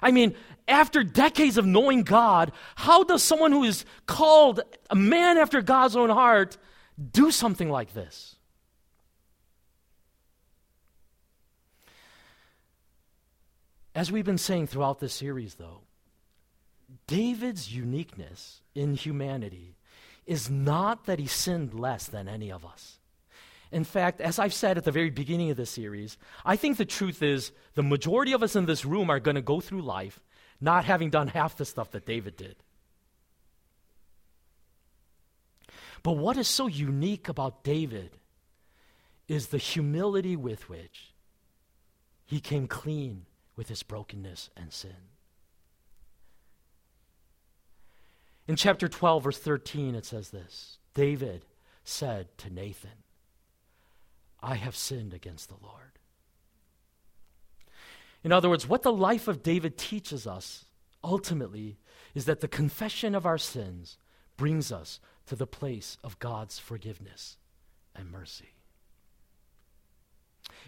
[0.00, 0.34] I mean,
[0.66, 4.60] after decades of knowing God, how does someone who is called
[4.90, 6.56] a man after God's own heart
[7.12, 8.36] do something like this?
[13.95, 15.82] As we've been saying throughout this series, though,
[17.07, 19.76] David's uniqueness in humanity
[20.26, 22.99] is not that he sinned less than any of us.
[23.70, 26.84] In fact, as I've said at the very beginning of this series, I think the
[26.84, 30.20] truth is the majority of us in this room are going to go through life
[30.61, 32.57] not having done half the stuff that David did.
[36.03, 38.11] But what is so unique about David
[39.26, 41.14] is the humility with which
[42.24, 43.26] he came clean
[43.57, 45.11] with his brokenness and sin.
[48.48, 51.44] In chapter 12, verse 13, it says this David
[51.84, 52.90] said to Nathan,
[54.42, 55.98] I have sinned against the Lord.
[58.24, 60.64] In other words, what the life of David teaches us
[61.03, 61.78] ultimately
[62.14, 63.96] is that the confession of our sins
[64.36, 67.36] brings us to the place of God's forgiveness
[67.94, 68.55] and mercy.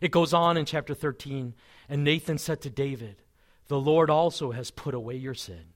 [0.00, 1.54] It goes on in chapter 13,
[1.88, 3.22] and Nathan said to David,
[3.68, 5.74] The Lord also has put away your sin.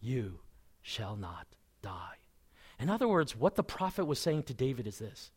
[0.00, 0.40] You
[0.82, 1.46] shall not
[1.82, 2.16] die.
[2.78, 5.30] In other words, what the prophet was saying to David is this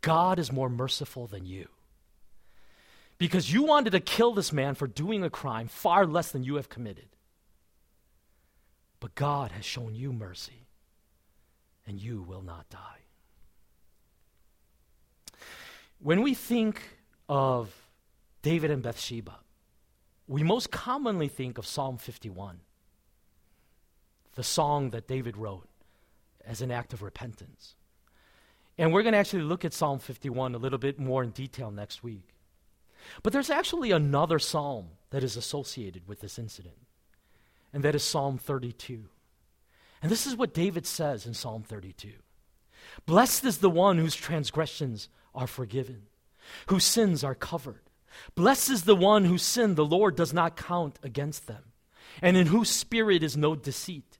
[0.00, 1.68] God is more merciful than you.
[3.18, 6.56] Because you wanted to kill this man for doing a crime far less than you
[6.56, 7.08] have committed.
[8.98, 10.66] But God has shown you mercy,
[11.86, 12.78] and you will not die.
[15.98, 16.82] When we think
[17.32, 17.88] of
[18.42, 19.38] David and Bathsheba,
[20.28, 22.60] we most commonly think of Psalm 51
[24.34, 25.68] the song that David wrote
[26.46, 27.74] as an act of repentance.
[28.76, 31.70] And we're going to actually look at Psalm 51 a little bit more in detail
[31.70, 32.34] next week.
[33.22, 36.76] But there's actually another psalm that is associated with this incident,
[37.72, 39.04] and that is Psalm 32.
[40.02, 42.12] And this is what David says in Psalm 32
[43.06, 46.02] Blessed is the one whose transgressions are forgiven,
[46.66, 47.82] whose sins are covered.
[48.34, 51.64] Blessed is the one whose sin the Lord does not count against them,
[52.20, 54.18] and in whose spirit is no deceit.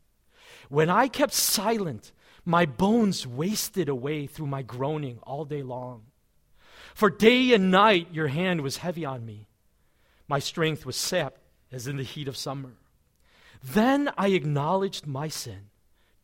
[0.69, 2.13] When I kept silent,
[2.45, 6.05] my bones wasted away through my groaning all day long.
[6.95, 9.47] For day and night your hand was heavy on me.
[10.29, 12.73] My strength was sapped as in the heat of summer.
[13.63, 15.71] Then I acknowledged my sin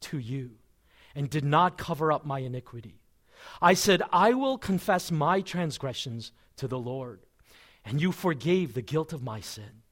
[0.01, 0.53] to you
[1.15, 2.98] and did not cover up my iniquity.
[3.61, 7.21] I said, I will confess my transgressions to the Lord,
[7.85, 9.83] and you forgave the guilt of my sin.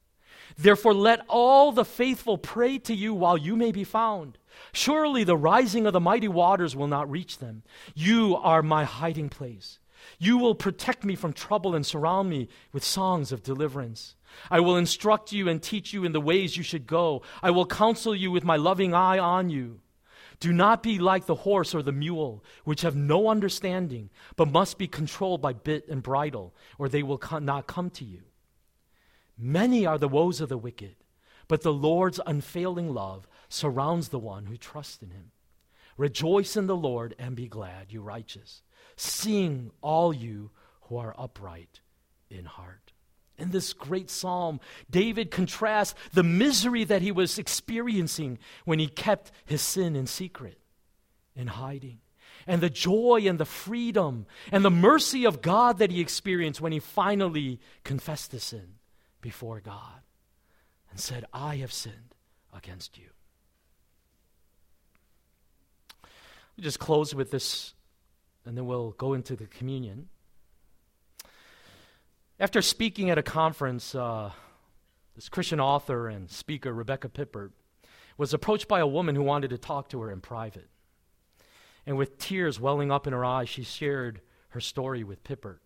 [0.57, 4.37] Therefore, let all the faithful pray to you while you may be found.
[4.71, 7.63] Surely the rising of the mighty waters will not reach them.
[7.93, 9.79] You are my hiding place.
[10.19, 14.15] You will protect me from trouble and surround me with songs of deliverance.
[14.49, 17.23] I will instruct you and teach you in the ways you should go.
[17.43, 19.81] I will counsel you with my loving eye on you.
[20.39, 24.77] Do not be like the horse or the mule, which have no understanding, but must
[24.77, 28.21] be controlled by bit and bridle, or they will not come to you.
[29.37, 30.95] Many are the woes of the wicked,
[31.47, 35.31] but the Lord's unfailing love surrounds the one who trusts in him.
[35.97, 38.61] Rejoice in the Lord and be glad, you righteous.
[38.95, 41.81] Sing, all you who are upright
[42.29, 42.86] in heart.
[43.37, 44.59] In this great psalm,
[44.89, 50.57] David contrasts the misery that he was experiencing when he kept his sin in secret,
[51.35, 51.99] in hiding,
[52.47, 56.71] and the joy and the freedom and the mercy of God that he experienced when
[56.71, 58.75] he finally confessed the sin
[59.21, 60.01] before God
[60.89, 62.15] and said, I have sinned
[62.55, 63.09] against you.
[66.55, 67.75] We just close with this,
[68.45, 70.09] and then we'll go into the communion.
[72.39, 74.31] After speaking at a conference, uh,
[75.15, 77.51] this Christian author and speaker, Rebecca Pippert,
[78.15, 80.69] was approached by a woman who wanted to talk to her in private.
[81.87, 85.59] And with tears welling up in her eyes, she shared her story with Pippert.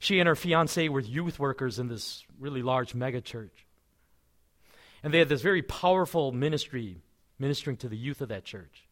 [0.00, 3.64] She and her fiance were youth workers in this really large megachurch.
[5.04, 7.00] And they had this very powerful ministry
[7.38, 8.88] ministering to the youth of that church.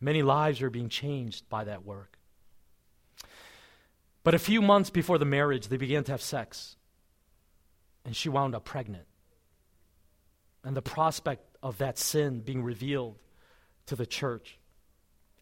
[0.00, 2.18] Many lives were being changed by that work.
[4.24, 6.76] But a few months before the marriage, they began to have sex.
[8.04, 9.06] And she wound up pregnant.
[10.64, 13.18] And the prospect of that sin being revealed
[13.86, 14.58] to the church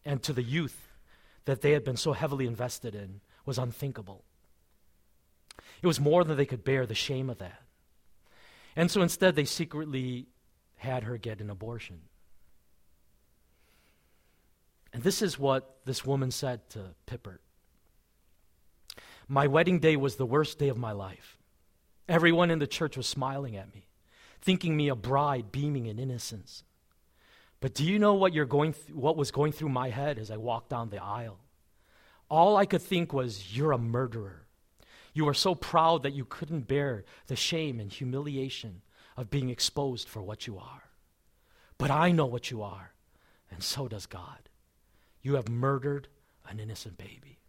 [0.03, 0.89] and to the youth
[1.45, 4.23] that they had been so heavily invested in was unthinkable.
[5.81, 7.61] It was more than they could bear, the shame of that.
[8.75, 10.27] And so instead, they secretly
[10.77, 12.01] had her get an abortion.
[14.93, 17.39] And this is what this woman said to Pippert
[19.27, 21.37] My wedding day was the worst day of my life.
[22.09, 23.87] Everyone in the church was smiling at me,
[24.41, 26.63] thinking me a bride beaming in innocence.
[27.61, 30.31] But do you know what, you're going th- what was going through my head as
[30.31, 31.39] I walked down the aisle?
[32.29, 34.47] All I could think was, You're a murderer.
[35.13, 38.81] You are so proud that you couldn't bear the shame and humiliation
[39.17, 40.89] of being exposed for what you are.
[41.77, 42.93] But I know what you are,
[43.49, 44.49] and so does God.
[45.21, 46.07] You have murdered
[46.47, 47.40] an innocent baby.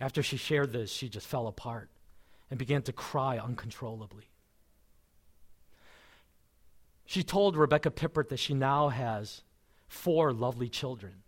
[0.00, 1.88] After she shared this, she just fell apart
[2.50, 4.24] and began to cry uncontrollably.
[7.06, 9.42] She told Rebecca Pippert that she now has
[9.88, 11.24] four lovely children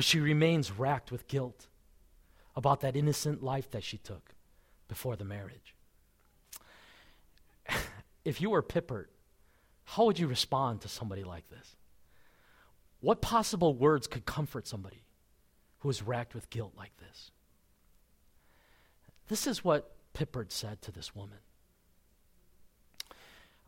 [0.00, 1.66] but she remains racked with guilt
[2.56, 4.34] about that innocent life that she took
[4.88, 5.74] before the marriage.
[8.24, 9.08] if you were Pippert,
[9.84, 11.76] how would you respond to somebody like this?
[13.00, 15.02] What possible words could comfort somebody
[15.80, 17.30] who is racked with guilt like this?
[19.28, 21.38] This is what Pippert said to this woman.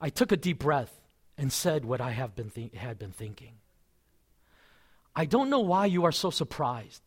[0.00, 1.00] I took a deep breath
[1.38, 3.54] and said what I have been th- had been thinking.
[5.14, 7.02] I don't know why you are so surprised.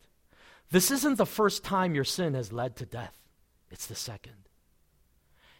[0.70, 3.16] This isn't the first time your sin has led to death,
[3.70, 4.48] it's the second.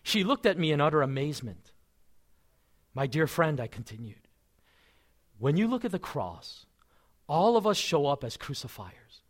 [0.02, 1.72] She looked at me in utter amazement.
[2.94, 4.28] My dear friend, I continued,
[5.38, 6.64] when you look at the cross,
[7.28, 9.20] all of us show up as crucifiers.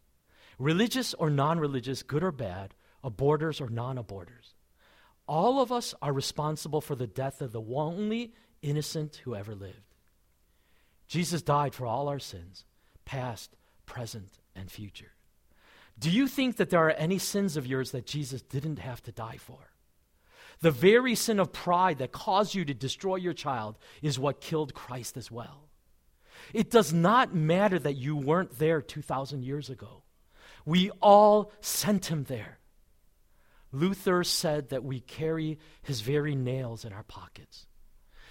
[0.58, 4.54] Religious or non religious, good or bad, aborters or non aborters.
[5.28, 8.32] All of us are responsible for the death of the only
[8.62, 9.94] innocent who ever lived.
[11.08, 12.64] Jesus died for all our sins
[13.04, 15.12] past, present, and future.
[15.98, 19.12] Do you think that there are any sins of yours that Jesus didn't have to
[19.12, 19.70] die for?
[20.60, 24.74] The very sin of pride that caused you to destroy your child is what killed
[24.74, 25.68] Christ as well.
[26.52, 30.02] It does not matter that you weren't there 2,000 years ago.
[30.66, 32.58] We all sent him there.
[33.72, 37.66] Luther said that we carry his very nails in our pockets.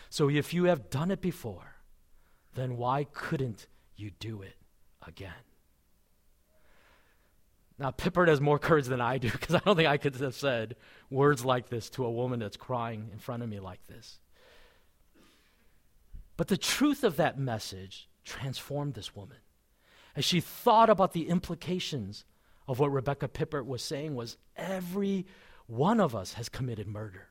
[0.10, 1.76] So if you have done it before,
[2.54, 4.56] then why couldn't you do it
[5.06, 5.32] again.
[7.78, 10.36] Now, Pippert has more courage than I do because I don't think I could have
[10.36, 10.76] said
[11.10, 14.20] words like this to a woman that's crying in front of me like this.
[16.38, 19.38] But the truth of that message transformed this woman.
[20.16, 22.26] As she thought about the implications
[22.68, 25.26] of what Rebecca Pippert was saying was every
[25.68, 27.28] one of us has committed murder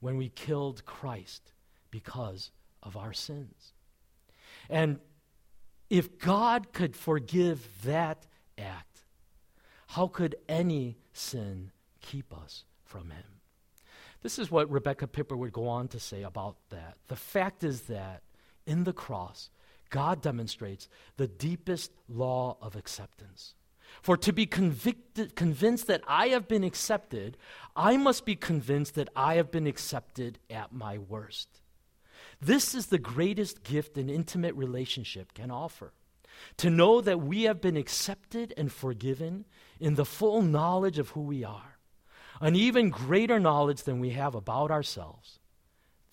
[0.00, 1.52] when we killed Christ
[1.90, 2.50] because
[2.82, 3.72] of our sins.
[4.68, 4.98] And
[5.88, 8.26] if God could forgive that
[8.56, 9.02] act,
[9.88, 13.24] how could any sin keep us from Him?
[14.22, 16.96] This is what Rebecca Pippert would go on to say about that.
[17.08, 18.22] The fact is that
[18.66, 19.50] in the cross,
[19.90, 23.54] God demonstrates the deepest law of acceptance.
[24.02, 27.36] For to be convicted, convinced that I have been accepted,
[27.76, 31.48] I must be convinced that I have been accepted at my worst.
[32.40, 35.92] This is the greatest gift an intimate relationship can offer.
[36.58, 39.44] To know that we have been accepted and forgiven
[39.78, 41.76] in the full knowledge of who we are,
[42.40, 45.38] an even greater knowledge than we have about ourselves.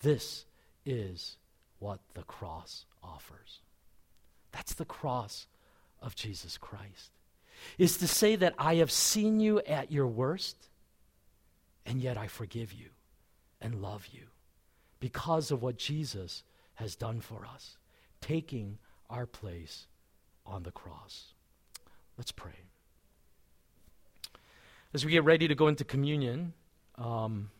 [0.00, 0.44] This
[0.84, 1.38] is
[1.78, 3.60] what the cross offers.
[4.52, 5.46] That's the cross
[6.00, 7.10] of Jesus Christ.
[7.76, 10.56] Is to say that I have seen you at your worst,
[11.84, 12.90] and yet I forgive you
[13.60, 14.26] and love you
[15.00, 16.44] because of what Jesus
[16.74, 17.76] has done for us,
[18.20, 18.78] taking
[19.10, 19.86] our place
[20.46, 21.34] on the cross.
[22.16, 22.52] Let's pray.
[24.94, 26.54] As we get ready to go into communion,
[26.96, 27.50] um,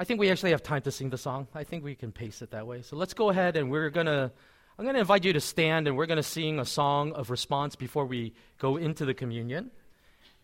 [0.00, 1.46] I think we actually have time to sing the song.
[1.54, 2.80] I think we can pace it that way.
[2.80, 4.32] So let's go ahead and we're going to,
[4.78, 7.28] I'm going to invite you to stand and we're going to sing a song of
[7.28, 9.70] response before we go into the communion.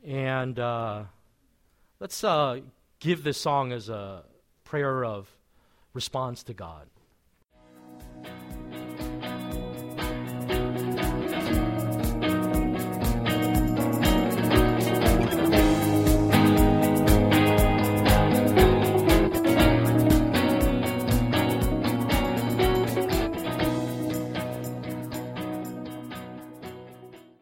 [0.04, 1.04] And uh,
[2.00, 2.60] let's uh,
[3.00, 4.24] give this song as a
[4.64, 5.26] prayer of
[5.94, 6.86] response to God.